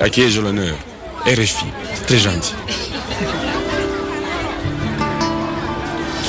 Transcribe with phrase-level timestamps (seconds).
[0.00, 0.76] À qui ai-je l'honneur?
[1.24, 2.54] RFI, c'est très gentil.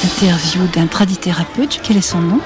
[0.03, 2.39] Interview d'un tradithérapeute, quel est son nom?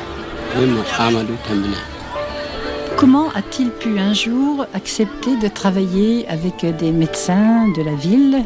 [2.95, 8.43] Comment a-t-il pu un jour accepter de travailler avec des médecins de la ville?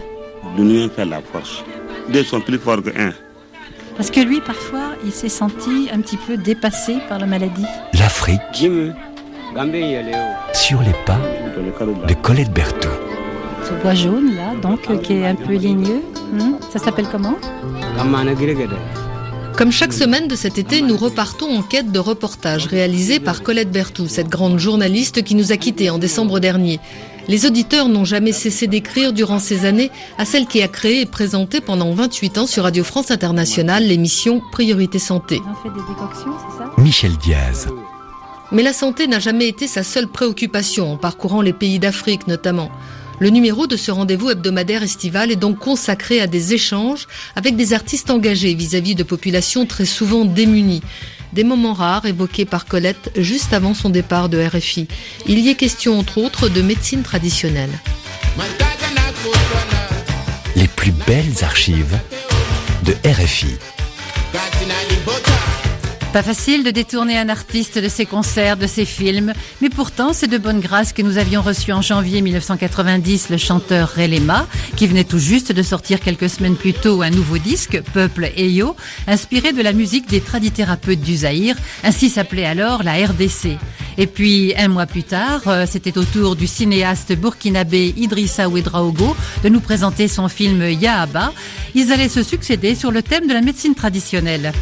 [0.57, 1.63] L'union fait la force.
[2.09, 3.13] Deux sont plus forts que un.
[3.95, 7.65] Parce que lui, parfois, il s'est senti un petit peu dépassé par la maladie.
[7.93, 8.67] L'Afrique.
[10.53, 11.19] Sur les pas
[12.07, 12.91] de Colette Berthoud.
[13.63, 16.01] Ce bois jaune, là, donc, euh, qui est un peu ligneux,
[16.39, 17.35] hein, ça s'appelle comment?
[19.55, 23.71] Comme chaque semaine de cet été, nous repartons en quête de reportages réalisés par Colette
[23.71, 26.79] Berthoud, cette grande journaliste qui nous a quittés en décembre dernier.
[27.27, 31.05] Les auditeurs n'ont jamais cessé d'écrire durant ces années à celle qui a créé et
[31.05, 35.35] présenté pendant 28 ans sur Radio France Internationale l'émission Priorité Santé.
[35.35, 36.71] Ils ont fait des décoctions, c'est ça?
[36.77, 37.67] Michel Diaz.
[38.53, 42.69] Mais la santé n'a jamais été sa seule préoccupation en parcourant les pays d'Afrique notamment.
[43.19, 47.73] Le numéro de ce rendez-vous hebdomadaire estival est donc consacré à des échanges avec des
[47.73, 50.83] artistes engagés vis-à-vis de populations très souvent démunies.
[51.33, 54.87] Des moments rares évoqués par Colette juste avant son départ de RFI.
[55.27, 57.71] Il y est question entre autres de médecine traditionnelle.
[60.55, 61.97] Les plus belles archives
[62.83, 63.55] de RFI.
[66.13, 70.27] Pas facile de détourner un artiste de ses concerts, de ses films, mais pourtant c'est
[70.27, 75.05] de bonne grâce que nous avions reçu en janvier 1990 le chanteur Relema, qui venait
[75.05, 78.75] tout juste de sortir quelques semaines plus tôt un nouveau disque, Peuple Eyo,
[79.07, 83.57] inspiré de la musique des tradithérapeutes du Zaïre, ainsi s'appelait alors la RDC.
[83.97, 89.15] Et puis un mois plus tard, euh, c'était au tour du cinéaste burkinabé Idrissa Ouedraogo
[89.43, 91.33] de nous présenter son film Yahaba.
[91.73, 94.53] Ils allaient se succéder sur le thème de la médecine traditionnelle.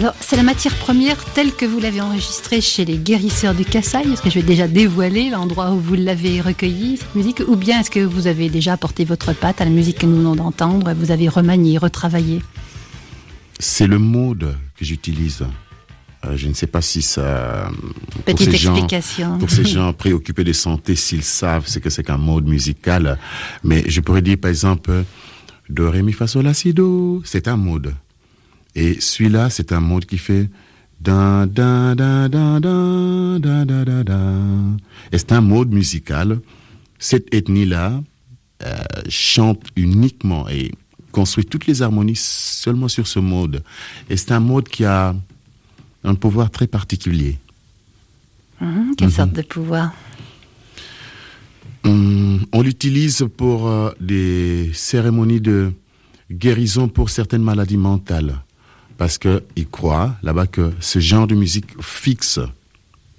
[0.00, 3.98] Alors, c'est la matière première telle que vous l'avez enregistrée chez les guérisseurs du Kassai.
[4.10, 7.42] Est-ce que je vais déjà dévoiler l'endroit où vous l'avez recueillie, cette musique?
[7.46, 10.16] Ou bien est-ce que vous avez déjà apporté votre patte à la musique que nous
[10.16, 12.40] venons d'entendre Vous avez remanié, retravaillé?
[13.58, 15.44] C'est le mode que j'utilise.
[16.24, 17.70] Euh, je ne sais pas si ça.
[18.14, 19.36] pour Petite gens- explication.
[19.36, 23.18] pour ces gens préoccupés de santé, s'ils savent ce que c'est qu'un mode musical.
[23.64, 25.04] Mais je pourrais dire, par exemple,
[25.68, 27.20] Do, Ré, Mi, Fa, Sol, La, Si, Do.
[27.26, 27.94] C'est un mode.
[28.74, 30.48] Et celui-là, c'est un mode qui fait
[31.00, 34.20] da, da, da, da, da, da, da, da, da.
[35.12, 36.40] Et c'est un mode musical.
[36.98, 38.02] Cette ethnie-là
[38.62, 38.76] euh,
[39.08, 40.72] chante uniquement et
[41.12, 43.62] construit toutes les harmonies seulement sur ce mode.
[44.08, 45.14] Et c'est un mode qui a
[46.04, 47.38] un pouvoir très particulier.
[48.60, 49.92] Mhm, Quelle sorte de pouvoir?
[51.84, 55.72] Hum, on l'utilise pour euh, des cérémonies de
[56.30, 58.42] guérison pour certaines maladies mentales.
[59.00, 62.38] Parce qu'ils croient là-bas que ce genre de musique fixe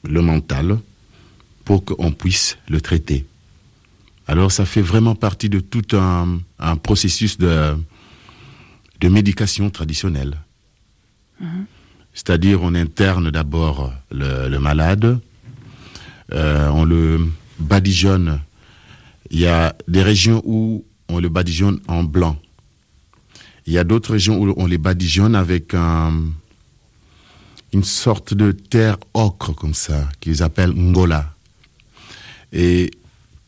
[0.03, 0.77] le mental
[1.65, 3.25] pour qu'on puisse le traiter.
[4.27, 7.75] Alors ça fait vraiment partie de tout un, un processus de,
[8.99, 10.37] de médication traditionnelle.
[12.13, 15.19] C'est-à-dire on interne d'abord le, le malade,
[16.31, 17.27] euh, on le
[17.57, 18.39] badigeonne.
[19.31, 22.37] Il y a des régions où on le badigeonne en blanc.
[23.67, 26.23] Il y a d'autres régions où on les badigeonne avec un-
[27.73, 31.33] une sorte de terre ocre comme ça, qu'ils appellent ngola.
[32.51, 32.91] Et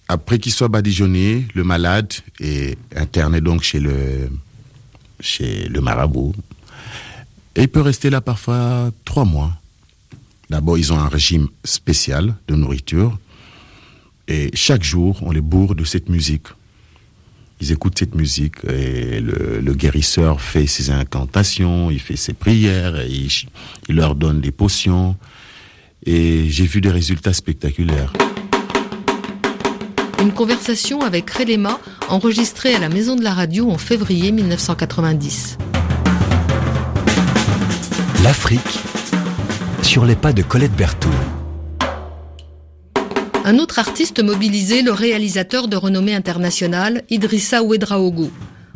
[0.07, 4.29] après qu'il soit badigeonné, le malade est interné donc chez le,
[5.19, 6.33] chez le marabout.
[7.55, 9.51] Et il peut rester là parfois trois mois.
[10.49, 13.17] D'abord, ils ont un régime spécial de nourriture.
[14.27, 16.47] Et chaque jour, on les bourre de cette musique.
[17.63, 22.99] Ils écoutent cette musique et le, le guérisseur fait ses incantations, il fait ses prières,
[22.99, 23.31] et il,
[23.87, 25.15] il leur donne des potions.
[26.05, 28.11] Et j'ai vu des résultats spectaculaires.
[30.19, 31.79] Une conversation avec Relema
[32.09, 35.57] enregistrée à la Maison de la Radio en février 1990.
[38.25, 38.59] L'Afrique
[39.83, 41.13] sur les pas de Colette Berthoud.
[43.45, 48.31] Un autre artiste mobilisé, le réalisateur de renommée internationale, Idrissa Ouedraogo.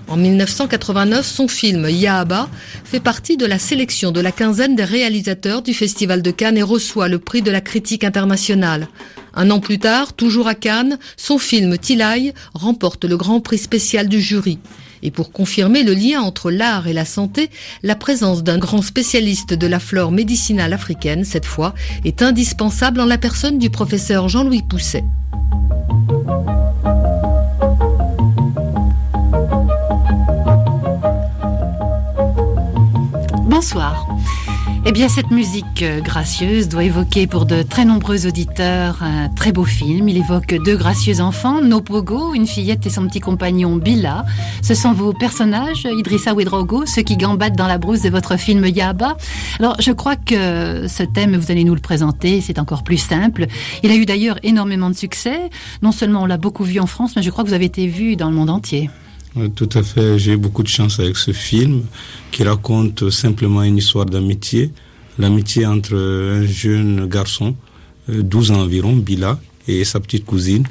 [0.09, 2.49] En 1989, son film Yahaba
[2.83, 6.63] fait partie de la sélection de la quinzaine des réalisateurs du Festival de Cannes et
[6.63, 8.89] reçoit le prix de la critique internationale.
[9.33, 14.09] Un an plus tard, toujours à Cannes, son film Tilai remporte le grand prix spécial
[14.09, 14.59] du jury.
[15.03, 17.49] Et pour confirmer le lien entre l'art et la santé,
[17.83, 21.73] la présence d'un grand spécialiste de la flore médicinale africaine, cette fois,
[22.05, 25.03] est indispensable en la personne du professeur Jean-Louis Pousset.
[33.45, 34.16] Bonsoir.
[34.89, 39.51] Eh bien, cette musique euh, gracieuse doit évoquer pour de très nombreux auditeurs un très
[39.51, 40.07] beau film.
[40.07, 44.23] Il évoque deux gracieux enfants, Nopogo, une fillette et son petit compagnon Bila.
[44.61, 48.65] Ce sont vos personnages, Idrissa Ouedraogo, ceux qui gambadent dans la brousse de votre film
[48.65, 49.17] Yaba.
[49.59, 53.47] Alors, je crois que ce thème, vous allez nous le présenter, c'est encore plus simple.
[53.83, 55.49] Il a eu d'ailleurs énormément de succès.
[55.81, 57.87] Non seulement on l'a beaucoup vu en France, mais je crois que vous avez été
[57.87, 58.89] vu dans le monde entier.
[59.55, 60.17] Tout à fait.
[60.17, 61.83] J'ai eu beaucoup de chance avec ce film
[62.31, 64.71] qui raconte simplement une histoire d'amitié.
[65.19, 67.55] L'amitié entre un jeune garçon,
[68.07, 70.63] 12 euh, ans environ, Bila, et sa petite cousine,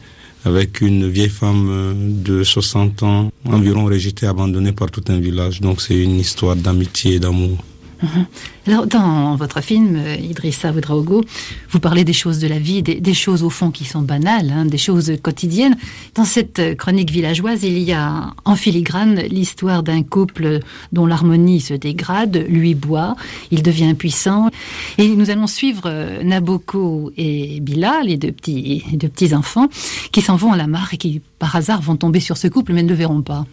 [0.45, 5.61] avec une vieille femme euh, de 60 ans environ rejetée, abandonnée par tout un village.
[5.61, 7.59] Donc c'est une histoire d'amitié et d'amour.
[8.03, 8.27] Mhm.
[8.67, 11.25] Alors, dans votre film, euh, Idrissa Ouedraogo,
[11.71, 14.67] vous parlez des choses de la vie, des, choses au fond qui sont banales, hein,
[14.67, 15.77] des choses quotidiennes.
[16.15, 20.61] Dans cette euh, chronique villageoise, il y a en filigrane l'histoire d'un couple
[20.93, 23.17] dont l'harmonie se dégrade, lui boit,
[23.51, 24.51] il devient impuissant.
[24.99, 29.69] Et nous allons suivre euh, Naboko et Bila, les deux petits, les deux petits enfants,
[30.13, 32.75] qui s'en vont à la mare et qui, par hasard, vont tomber sur ce couple,
[32.75, 33.47] mais ne le verront pas.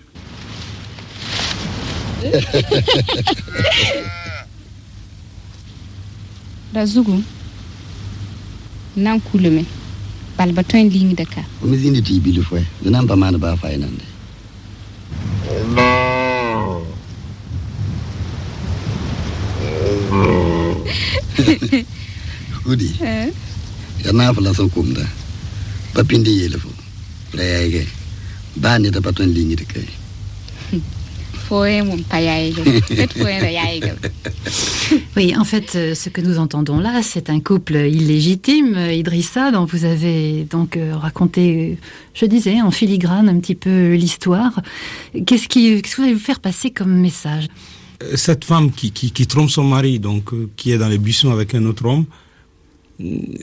[6.74, 7.22] da zugu
[8.96, 9.64] nan kulume
[10.38, 13.16] balba tõe n lĩngda ka me zĩnda tɩ y bil fɔɛ d na n pa
[13.16, 14.06] maan baa faa nande
[22.66, 22.90] hudi
[24.06, 25.06] ya naa fo la sẽn kʋmda
[25.94, 26.70] pa pĩnd n yeel fo
[27.38, 27.82] ra yaɛɛgɛ
[28.58, 29.80] baa neda pa tõe n lĩngd ka
[31.46, 32.62] fo n mun pa yaɛɛgɛ
[33.10, 33.92] d fo ra yaɛɛgɛ
[35.16, 39.66] Oui, en fait, euh, ce que nous entendons là, c'est un couple illégitime, Idrissa, dont
[39.66, 41.78] vous avez donc euh, raconté,
[42.16, 44.60] je disais, en filigrane un petit peu l'histoire.
[45.26, 47.48] Qu'est-ce qui, que vous allez vous faire passer comme message?
[48.02, 51.32] Euh, Cette femme qui, qui, qui, trompe son mari, donc qui est dans les buissons
[51.32, 52.06] avec un autre homme,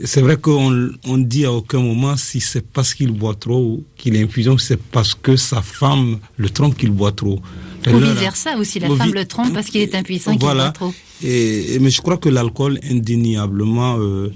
[0.04, 3.84] c'est vrai qu'on on dit à aucun moment si c'est parce qu'il boit trop ou
[3.96, 7.40] qu'il est impuissant, c'est parce que sa femme le trompe qu'il boit trop.
[7.86, 10.92] Ou vice-versa aussi, la femme le trompe parce qu'il est impuissant, qu'il boit trop.
[11.22, 14.32] Et, mais je crois que l'alcool indéniablement euh,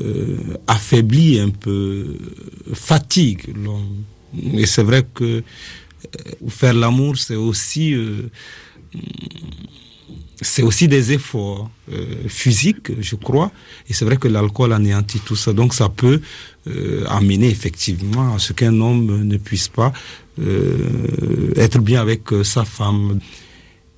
[0.00, 0.36] euh,
[0.66, 2.16] affaiblit un peu,
[2.72, 4.04] fatigue l'homme.
[4.54, 5.40] Et c'est vrai que euh,
[6.48, 7.94] faire l'amour, c'est aussi
[10.40, 13.50] c'est aussi des efforts euh, physiques, je crois.
[13.88, 15.52] Et c'est vrai que l'alcool anéantit tout ça.
[15.52, 16.20] Donc ça peut
[16.68, 19.92] euh, amener effectivement à ce qu'un homme ne puisse pas
[20.40, 23.18] euh, être bien avec sa femme.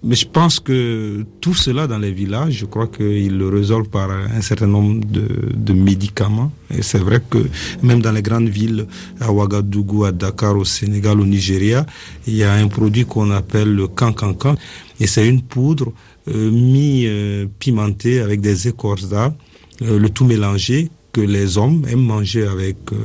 [0.03, 4.11] Mais je pense que tout cela dans les villages, je crois qu'ils le résolvent par
[4.11, 6.51] un certain nombre de, de médicaments.
[6.75, 7.39] Et c'est vrai que
[7.83, 8.87] même dans les grandes villes,
[9.21, 11.85] à Ouagadougou, à Dakar, au Sénégal, au Nigeria,
[12.27, 14.55] il y a un produit qu'on appelle le cancancan.
[15.01, 15.93] Et c'est une poudre
[16.29, 22.77] euh, mi-pimenté avec des écorces euh, le tout mélangé que les hommes aiment manger avec
[22.93, 22.97] euh,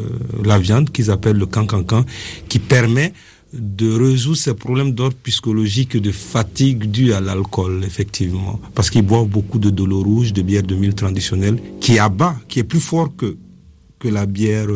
[0.44, 2.06] la viande qu'ils appellent le cancancan,
[2.48, 3.14] qui permet
[3.56, 8.60] de résoudre ces problèmes d'ordre psychologique de fatigue due à l'alcool, effectivement.
[8.74, 12.36] Parce qu'ils boivent beaucoup de de l'eau rouge, de bière de mille traditionnelle, qui abat,
[12.48, 13.38] qui est plus fort que,
[14.00, 14.68] que la bière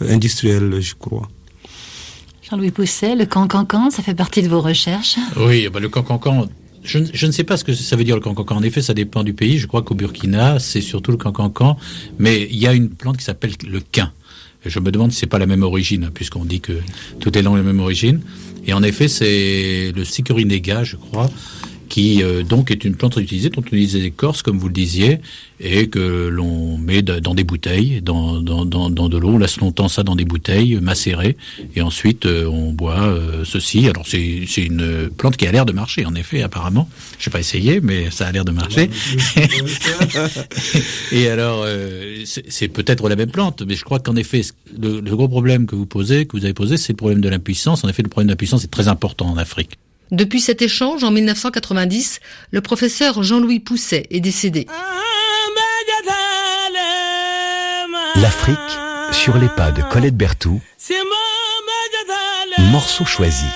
[0.00, 1.28] industrielle, je crois.
[2.42, 5.16] Jean-Louis Pousset, le cancancan, ça fait partie de vos recherches?
[5.36, 6.48] Oui, bah le cancancan,
[6.82, 8.56] je, je, ne sais pas ce que ça veut dire le cancancan.
[8.56, 9.58] En effet, ça dépend du pays.
[9.58, 11.76] Je crois qu'au Burkina, c'est surtout le cancancan.
[12.18, 14.12] Mais il y a une plante qui s'appelle le quin.
[14.64, 16.74] Je me demande si c'est pas la même origine, puisqu'on dit que
[17.20, 18.20] tout est dans la même origine.
[18.66, 21.28] Et en effet, c'est le sicurinega, je crois,
[21.92, 24.72] qui euh, donc est une plante utilisée dont on utilise des écorces, comme vous le
[24.72, 25.20] disiez,
[25.60, 29.58] et que l'on met dans des bouteilles, dans, dans, dans, dans de l'eau, on laisse
[29.58, 31.36] longtemps ça dans des bouteilles macérées,
[31.76, 33.90] et ensuite euh, on boit euh, ceci.
[33.90, 36.88] Alors c'est une plante qui a l'air de marcher, en effet, apparemment.
[37.18, 38.88] Je n'ai pas essayé, mais ça a l'air de marcher.
[41.12, 41.66] et alors,
[42.24, 44.40] c'est peut-être la même plante, mais je crois qu'en effet,
[44.80, 47.28] le, le gros problème que vous posez, que vous avez posé, c'est le problème de
[47.28, 47.84] l'impuissance.
[47.84, 49.76] En effet, le problème de l'impuissance est très important en Afrique.
[50.12, 54.66] Depuis cet échange, en 1990, le professeur Jean-Louis Pousset est décédé.
[58.16, 58.58] L'Afrique
[59.12, 60.60] sur les pas de Colette Berthoud.
[62.70, 63.46] Morceau choisi.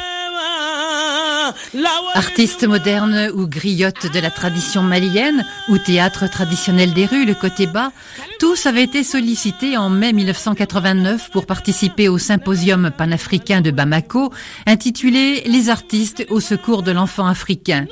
[2.14, 7.66] Artiste moderne ou griotte de la tradition malienne ou théâtre traditionnel des rues, le côté
[7.66, 7.92] bas,
[8.38, 14.33] tous avaient été sollicités en mai 1989 pour participer au symposium panafricain de Bamako
[14.66, 17.87] intitulé Les artistes au secours de l'enfant africain.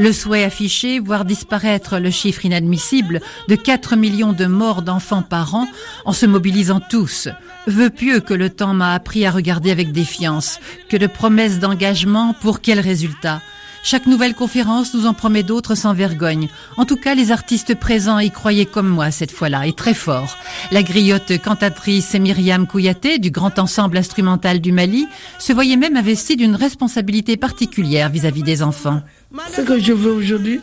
[0.00, 5.54] Le souhait affiché, voir disparaître le chiffre inadmissible de 4 millions de morts d'enfants par
[5.54, 5.68] an
[6.06, 7.28] en se mobilisant tous.
[7.66, 12.34] Veux pieux que le temps m'a appris à regarder avec défiance, que de promesses d'engagement
[12.40, 13.42] pour quel résultat?
[13.82, 16.48] Chaque nouvelle conférence nous en promet d'autres sans vergogne.
[16.78, 20.38] En tout cas, les artistes présents y croyaient comme moi cette fois-là, et très fort.
[20.70, 25.06] La griotte cantatrice Myriam Kouyaté, du grand ensemble instrumental du Mali,
[25.38, 29.02] se voyait même investie d'une responsabilité particulière vis-à-vis des enfants.
[29.32, 30.60] Ce que je veux aujourd'hui,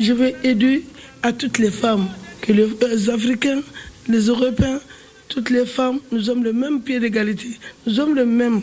[0.00, 0.84] je veux aider
[1.22, 2.08] à toutes les femmes,
[2.40, 3.60] que les Africains,
[4.08, 4.80] les Européens,
[5.28, 7.48] toutes les femmes, nous sommes le même pied d'égalité.
[7.86, 8.62] Nous sommes le même.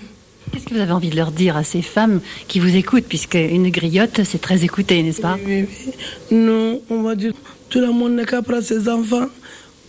[0.52, 3.36] Qu'est-ce que vous avez envie de leur dire à ces femmes qui vous écoutent, puisque
[3.36, 5.38] une griotte, c'est très écouté, n'est-ce pas?
[5.46, 5.94] Oui, oui,
[6.32, 7.34] Non, on va dire,
[7.70, 9.28] tout le monde n'est qu'à prendre ses enfants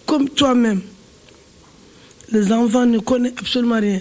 [0.05, 0.83] comme toi-même.
[2.31, 4.01] Les enfants ne connaissent absolument rien.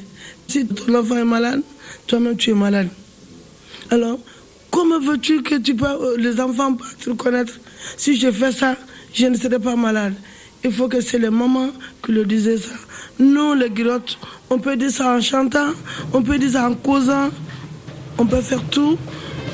[0.49, 1.61] Si ton enfant est malade,
[2.07, 2.89] toi-même tu es malade.
[3.89, 4.19] Alors,
[4.71, 7.53] comment veux-tu que tu euh, les enfants puissent te reconnaître?
[7.97, 8.75] Si je fais ça,
[9.13, 10.13] je ne serai pas malade.
[10.63, 11.69] Il faut que c'est les mamans
[12.05, 12.75] qui le disaient ça.
[13.19, 14.17] Nous, les griottes,
[14.49, 15.69] on peut dire ça en chantant,
[16.13, 17.29] on peut dire ça en causant,
[18.17, 18.97] on peut faire tout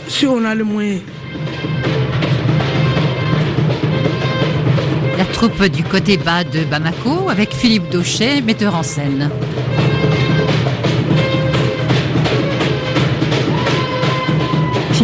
[0.07, 0.99] si on a le moyen.
[5.17, 9.29] La troupe du côté bas de Bamako avec Philippe Dauchet, metteur en scène.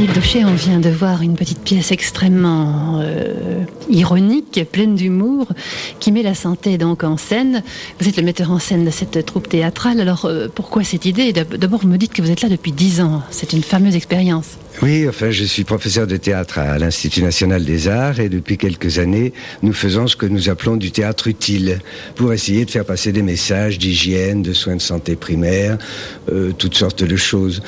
[0.03, 5.47] On vient de voir une petite pièce extrêmement euh, ironique, pleine d'humour,
[5.99, 7.63] qui met la santé donc en scène.
[7.99, 9.99] Vous êtes le metteur en scène de cette troupe théâtrale.
[9.99, 13.01] Alors euh, pourquoi cette idée D'abord, vous me dites que vous êtes là depuis dix
[13.01, 13.21] ans.
[13.29, 14.57] C'est une fameuse expérience.
[14.81, 18.97] Oui, enfin, je suis professeur de théâtre à l'Institut national des arts et depuis quelques
[18.97, 19.31] années,
[19.61, 21.79] nous faisons ce que nous appelons du théâtre utile
[22.15, 25.77] pour essayer de faire passer des messages d'hygiène, de soins de santé primaire,
[26.31, 27.61] euh, toutes sortes de choses.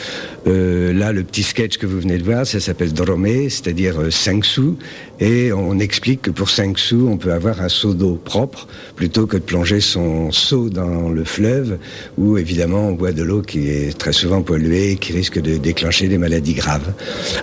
[0.47, 4.37] Euh, là, le petit sketch que vous venez de voir, ça s'appelle Dromé, c'est-à-dire 5
[4.37, 4.77] euh, sous,
[5.19, 9.27] et on explique que pour 5 sous, on peut avoir un seau d'eau propre plutôt
[9.27, 11.77] que de plonger son seau dans le fleuve
[12.17, 15.57] où évidemment on boit de l'eau qui est très souvent polluée et qui risque de
[15.57, 16.93] déclencher des maladies graves.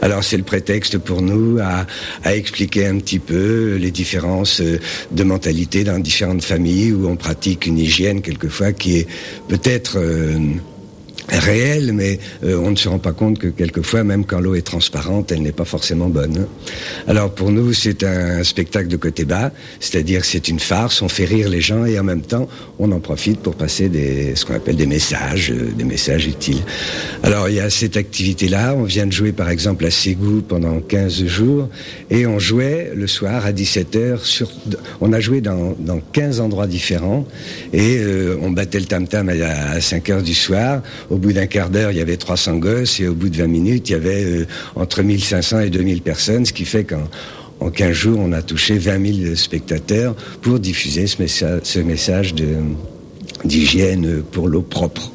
[0.02, 1.86] Alors c'est le prétexte pour nous à,
[2.32, 7.78] expliquer un petit peu les différences de mentalité dans différentes familles où on pratique une
[7.78, 9.08] hygiène quelquefois qui est
[9.48, 9.98] peut-être...
[9.98, 10.38] Euh,
[11.38, 14.66] réelle, mais euh, on ne se rend pas compte que quelquefois, même quand l'eau est
[14.66, 16.46] transparente, elle n'est pas forcément bonne.
[17.06, 21.24] Alors pour nous, c'est un spectacle de côté bas, c'est-à-dire c'est une farce, on fait
[21.24, 24.54] rire les gens et en même temps, on en profite pour passer des, ce qu'on
[24.54, 26.62] appelle des messages, euh, des messages utiles.
[27.22, 30.80] Alors il y a cette activité-là, on vient de jouer par exemple à Ségou pendant
[30.80, 31.68] 15 jours
[32.10, 34.50] et on jouait le soir à 17h, sur,
[35.00, 37.26] on a joué dans, dans 15 endroits différents
[37.72, 40.82] et euh, on battait le tam-tam à, à 5 h du soir.
[41.20, 43.88] Bout d'un quart d'heure, il y avait 300 gosses et au bout de 20 minutes,
[43.88, 47.08] il y avait euh, entre 1500 et 2000 personnes, ce qui fait qu'en
[47.60, 52.34] en 15 jours, on a touché 20 000 spectateurs pour diffuser ce message
[53.44, 55.12] d'hygiène pour l'eau propre.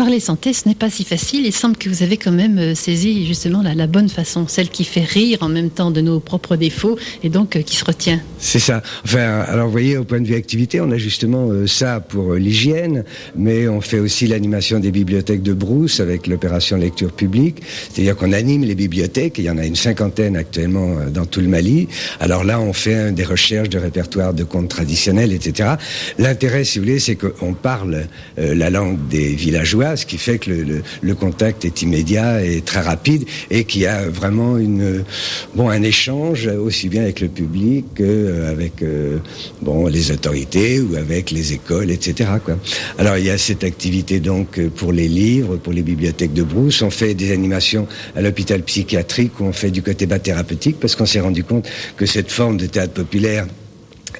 [0.00, 1.44] Parler santé, ce n'est pas si facile.
[1.44, 4.84] Il semble que vous avez quand même euh, saisi justement la, bonne façon, celle qui
[4.84, 8.18] fait rire en même temps de nos propres défauts et donc euh, qui se retient.
[8.38, 8.82] C'est ça.
[9.04, 12.32] Enfin, alors vous voyez, au point de vue activité, on a justement euh, ça pour
[12.32, 13.04] l'hygiène,
[13.36, 17.60] mais on fait aussi l'animation des bibliothèques de Brousse avec l'opération lecture publique.
[17.92, 19.34] C'est-à-dire qu'on anime les bibliothèques.
[19.36, 21.88] Il y en a une cinquantaine actuellement dans tout le Mali.
[22.20, 25.74] Alors là, on fait des recherches de répertoires de contes traditionnels, etc.
[26.18, 28.06] L'intérêt, si vous voulez, c'est qu'on parle
[28.38, 30.50] la langue des villageois ce qui fait que
[31.02, 35.04] le, contact est immédiat et très rapide et qu'il y a vraiment une,
[35.54, 39.18] bon, un échange aussi bien avec le public qu'avec euh,
[39.60, 42.30] bon, les autorités ou avec les écoles, etc.
[42.98, 46.80] Alors il y a cette activité donc pour les livres, pour les bibliothèques de Brousse.
[46.82, 50.96] On fait des animations à l'hôpital psychiatrique où on fait du côté bas thérapeutique parce
[50.96, 53.46] qu'on s'est rendu compte que cette forme de théâtre populaire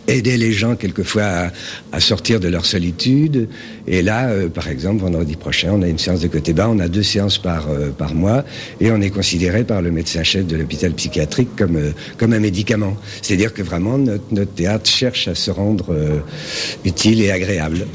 [0.07, 1.51] aider les gens quelquefois
[1.93, 3.49] à, sortir de leur solitude.
[3.87, 6.79] Et là, euh, par exemple, vendredi prochain, on a une séance de côté bas, on
[6.79, 8.45] a deux séances par, euh, par mois,
[8.81, 12.97] et on est considéré par le médecin-chef de l'hôpital psychiatrique comme, euh, comme un médicament.
[13.23, 15.95] C'est-à-dire que vraiment, notre, notre, théâtre cherche à se rendre
[16.85, 17.87] utile et agréable.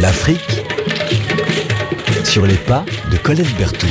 [0.00, 0.55] L'Afrique
[2.36, 3.88] sur les pas de Colette Berthoud.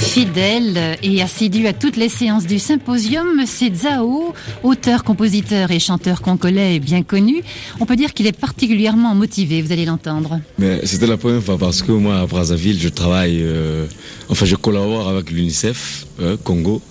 [0.00, 4.34] Fidèle et assidu à toutes les séances du symposium, c'est Zao,
[4.64, 7.42] auteur, compositeur et chanteur congolais bien connu.
[7.78, 10.40] On peut dire qu'il est particulièrement motivé, vous allez l'entendre.
[10.58, 13.86] Mais c'était la première fois parce que moi à Brazzaville, je travaille, euh,
[14.28, 16.82] enfin je collabore avec l'UNICEF euh, Congo.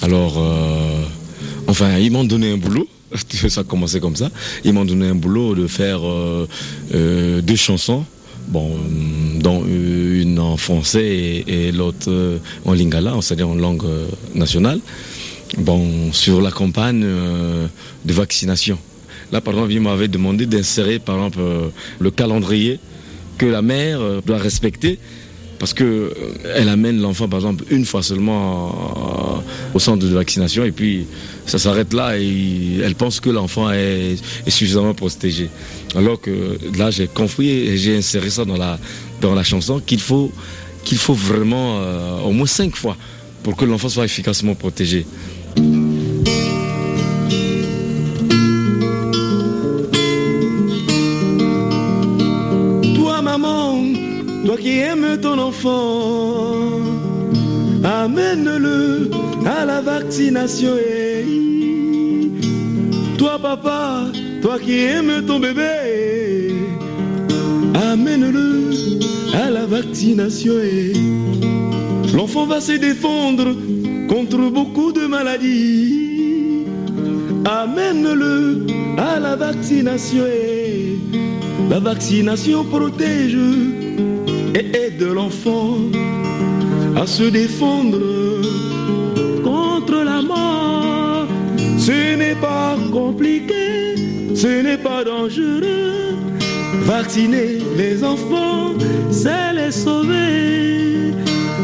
[0.00, 1.02] Alors, euh,
[1.66, 2.86] enfin, ils m'ont donné un boulot
[3.48, 4.30] ça a commencé comme ça.
[4.64, 6.48] Ils m'ont donné un boulot de faire euh,
[6.94, 8.04] euh, deux chansons
[8.52, 12.10] dont une en français et, l'autre
[12.64, 13.84] en lingala, c'est-à-dire en langue
[14.34, 14.80] nationale,
[15.58, 17.66] bon, sur la campagne euh,
[18.04, 18.78] de vaccination.
[19.30, 21.68] Là, par exemple, il m'avait demandé d'insérer, par exemple, euh,
[21.98, 22.78] le calendrier
[23.38, 24.98] que la mère euh, doit respecter
[25.62, 26.10] parce que euh,
[26.56, 31.06] elle amène l'enfant, par exemple, une fois seulement euh, au centre de vaccination et puis
[31.46, 34.16] ça s'arrête là et elle pense que l'enfant est,
[34.48, 35.50] suffisamment protégé.
[35.94, 38.76] Alors que là, j'ai compris et j'ai inséré ça dans la,
[39.20, 40.32] dans la chanson qu'il faut,
[40.82, 42.96] qu'il faut vraiment euh, au moins cinq fois
[43.44, 45.06] pour que l'enfant soit efficacement protégé.
[57.84, 59.10] Amène-le
[59.46, 60.76] à la vaccination.
[63.18, 64.04] Toi, papa,
[64.40, 66.54] toi qui aimes ton bébé,
[67.74, 68.70] amène-le
[69.34, 70.54] à la vaccination.
[72.14, 73.54] L'enfant va se défendre
[74.08, 76.66] contre beaucoup de maladies.
[77.44, 78.66] Amène-le
[78.98, 80.24] à la vaccination.
[81.70, 83.38] La vaccination protège
[84.54, 85.78] et aide l'enfant
[86.96, 87.98] à se défendre
[89.42, 91.26] contre la mort.
[91.78, 93.94] Ce n'est pas compliqué,
[94.34, 96.16] ce n'est pas dangereux.
[96.84, 98.74] Vacciner les enfants,
[99.10, 101.12] c'est les sauver.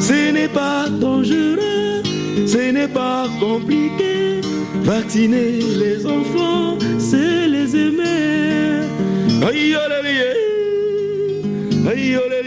[0.01, 2.03] Ce n'est pas dangereux,
[2.47, 4.41] ce n'est pas compliqué.
[4.83, 8.87] Vacciner les enfants, c'est les aimer.
[9.47, 10.33] Aïe, olé, lié.
[11.91, 12.38] Aïe, olé,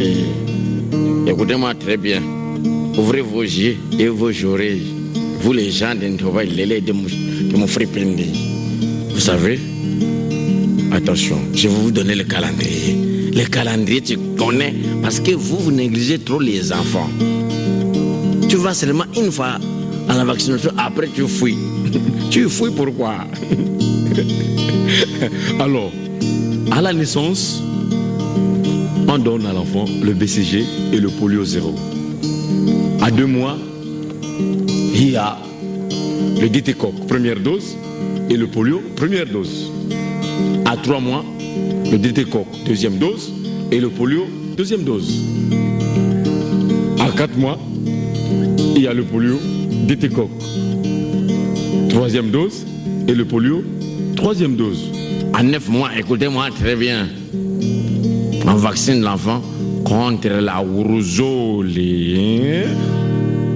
[0.00, 2.22] Eh, Écoutez-moi très bien.
[2.96, 4.94] Ouvrez vos yeux et vos oreilles.
[5.40, 7.88] Vous les gens d'Intoba, les de mon, de mon frère.
[9.12, 9.58] Vous savez,
[10.92, 13.30] attention, je vais vous donner le calendrier.
[13.34, 17.08] Le calendrier, tu connais, parce que vous, vous négligez trop les enfants.
[18.48, 19.58] Tu vas seulement une fois
[20.08, 21.56] à la vaccination, après tu fouilles.
[22.30, 23.14] Tu fouilles pourquoi?
[25.60, 25.92] Alors,
[26.70, 27.62] à la naissance,
[29.08, 31.74] on donne à l'enfant le BCG et le polio zéro.
[33.02, 33.56] À deux mois,
[34.94, 35.38] il y a
[36.40, 37.76] le DT-coq, première dose,
[38.30, 39.70] et le polio, première dose.
[40.64, 41.24] À trois mois,
[41.90, 43.32] le DT-coq, deuxième dose,
[43.70, 45.20] et le polio, deuxième dose.
[47.00, 47.58] À quatre mois,
[48.76, 49.38] il y a le polio,
[49.88, 50.30] DT-coq,
[51.92, 52.64] troisième dose,
[53.06, 53.62] et le polio,
[54.16, 54.90] troisième dose.
[55.34, 57.06] À neuf mois, écoutez-moi très bien.
[58.46, 59.42] On vaccine l'enfant
[59.84, 61.70] contre la rougeole.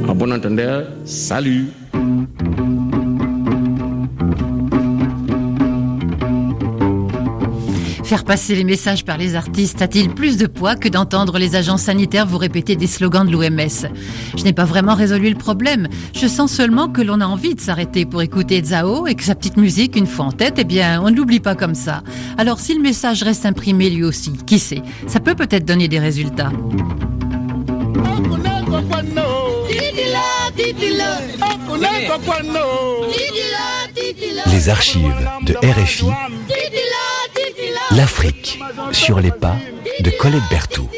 [0.07, 1.69] À bon entendeur, salut.
[8.07, 11.77] Faire passer les messages par les artistes a-t-il plus de poids que d'entendre les agents
[11.77, 13.91] sanitaires vous répéter des slogans de l'OMS
[14.37, 15.89] Je n'ai pas vraiment résolu le problème.
[16.15, 19.35] Je sens seulement que l'on a envie de s'arrêter pour écouter Zao et que sa
[19.35, 22.05] petite musique, une fois en tête, eh bien, on ne l'oublie pas comme ça.
[22.39, 24.83] Alors si le message reste imprimé lui aussi, qui sait?
[25.09, 26.53] Ça peut peut-être donner des résultats.
[34.47, 36.07] Les archives de RFI,
[37.97, 38.61] l'Afrique
[38.93, 39.57] sur les pas
[40.01, 40.89] de Colette Berthoud.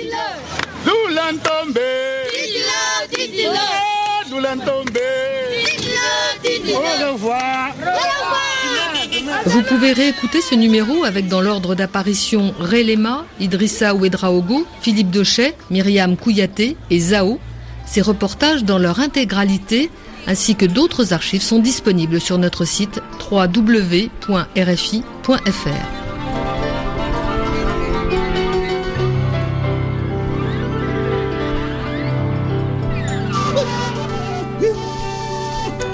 [9.47, 16.17] Vous pouvez réécouter ce numéro avec dans l'ordre d'apparition Relema, Idrissa Ouedraogo, Philippe Dochet, Myriam
[16.17, 17.39] Kouyaté et Zao.
[17.87, 19.91] Ces reportages dans leur intégralité
[20.27, 24.09] ainsi que d'autres archives sont disponibles sur notre site www.rfi.fr.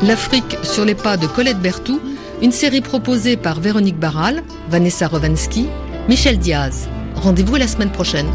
[0.03, 2.01] L'Afrique sur les pas de Colette Berthoud,
[2.43, 5.69] une série proposée par Véronique Barral, Vanessa Rovansky,
[6.09, 6.89] Michel Diaz.
[7.17, 8.27] Rendez-vous la semaine prochaine.